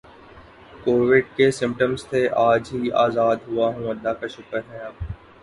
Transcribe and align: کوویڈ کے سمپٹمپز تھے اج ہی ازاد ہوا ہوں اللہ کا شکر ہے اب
کوویڈ 0.83 1.25
کے 1.35 1.49
سمپٹمپز 1.51 2.05
تھے 2.05 2.25
اج 2.39 2.73
ہی 2.73 2.89
ازاد 3.03 3.47
ہوا 3.47 3.67
ہوں 3.75 3.87
اللہ 3.89 4.13
کا 4.19 4.27
شکر 4.29 4.61
ہے 4.69 4.79
اب 4.79 5.03